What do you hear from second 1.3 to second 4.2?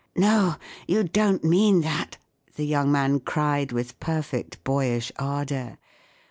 mean that!" the young man cried, with